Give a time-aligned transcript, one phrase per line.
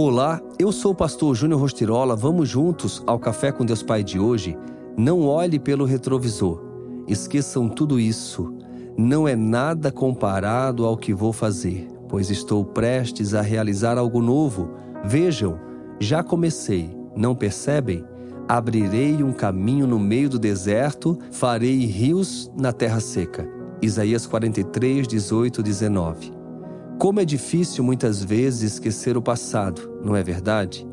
[0.00, 2.14] Olá, eu sou o pastor Júnior Rostirola.
[2.14, 4.56] Vamos juntos ao Café com Deus Pai de hoje?
[4.96, 6.62] Não olhe pelo retrovisor.
[7.08, 8.54] Esqueçam tudo isso.
[8.96, 14.70] Não é nada comparado ao que vou fazer, pois estou prestes a realizar algo novo.
[15.04, 15.58] Vejam,
[15.98, 16.96] já comecei.
[17.16, 18.04] Não percebem?
[18.46, 23.48] Abrirei um caminho no meio do deserto, farei rios na terra seca.
[23.82, 26.37] Isaías 43, 18, 19.
[26.98, 30.84] Como é difícil muitas vezes esquecer o passado, não é verdade?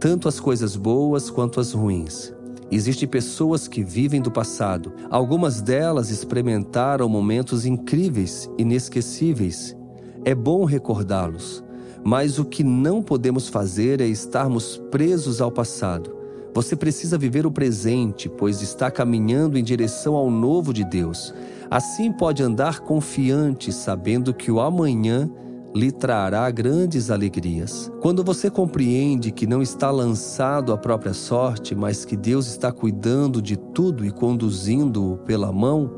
[0.00, 2.34] Tanto as coisas boas quanto as ruins.
[2.72, 4.92] Existem pessoas que vivem do passado.
[5.08, 9.76] Algumas delas experimentaram momentos incríveis, inesquecíveis.
[10.24, 11.62] É bom recordá-los,
[12.02, 16.16] mas o que não podemos fazer é estarmos presos ao passado.
[16.52, 21.32] Você precisa viver o presente, pois está caminhando em direção ao novo de Deus.
[21.70, 25.30] Assim pode andar confiante, sabendo que o amanhã
[25.74, 27.90] lhe trará grandes alegrias.
[28.00, 33.42] Quando você compreende que não está lançado à própria sorte, mas que Deus está cuidando
[33.42, 35.90] de tudo e conduzindo-o pela mão,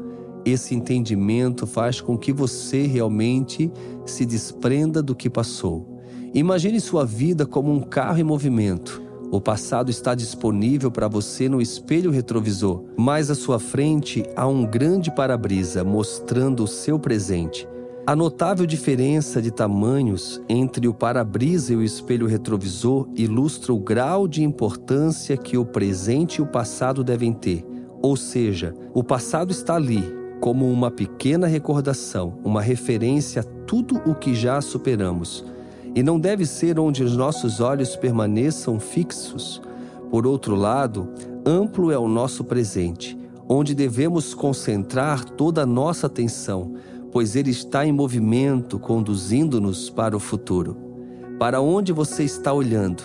[0.46, 3.70] esse entendimento faz com que você realmente
[4.06, 6.00] se desprenda do que passou.
[6.32, 9.02] Imagine sua vida como um carro em movimento.
[9.30, 14.64] O passado está disponível para você no espelho retrovisor, mas à sua frente há um
[14.64, 17.68] grande para-brisa mostrando o seu presente.
[18.06, 24.28] A notável diferença de tamanhos entre o para-brisa e o espelho retrovisor ilustra o grau
[24.28, 27.66] de importância que o presente e o passado devem ter.
[28.00, 30.04] Ou seja, o passado está ali,
[30.40, 35.44] como uma pequena recordação, uma referência a tudo o que já superamos.
[35.92, 39.60] E não deve ser onde os nossos olhos permaneçam fixos.
[40.12, 41.08] Por outro lado,
[41.44, 43.18] amplo é o nosso presente,
[43.48, 46.72] onde devemos concentrar toda a nossa atenção
[47.12, 50.76] pois Ele está em movimento, conduzindo-nos para o futuro.
[51.38, 53.02] Para onde você está olhando?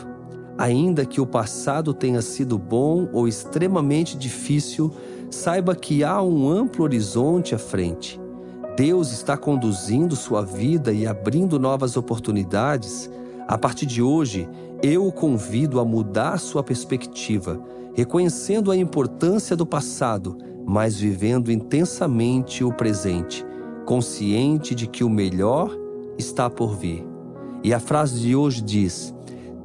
[0.57, 4.91] Ainda que o passado tenha sido bom ou extremamente difícil,
[5.29, 8.19] saiba que há um amplo horizonte à frente.
[8.75, 13.09] Deus está conduzindo sua vida e abrindo novas oportunidades.
[13.47, 14.47] A partir de hoje,
[14.81, 17.61] eu o convido a mudar sua perspectiva,
[17.93, 23.45] reconhecendo a importância do passado, mas vivendo intensamente o presente
[23.85, 25.75] consciente de que o melhor
[26.17, 27.05] está por vir.
[27.63, 29.13] E a frase de hoje diz: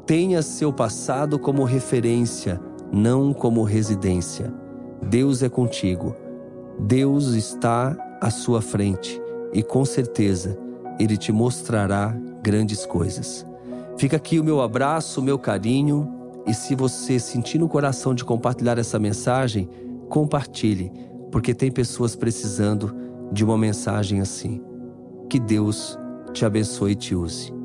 [0.07, 2.61] tenha seu passado como referência,
[2.93, 4.53] não como residência.
[5.03, 6.15] Deus é contigo.
[6.79, 9.21] Deus está à sua frente
[9.53, 10.59] e com certeza
[10.99, 13.47] ele te mostrará grandes coisas.
[13.97, 16.13] Fica aqui o meu abraço, o meu carinho
[16.47, 19.69] e se você sentir no coração de compartilhar essa mensagem,
[20.09, 20.93] compartilhe,
[21.33, 22.95] porque tem pessoas precisando
[23.33, 24.63] de uma mensagem assim.
[25.29, 25.99] Que Deus
[26.33, 27.56] te abençoe e te use.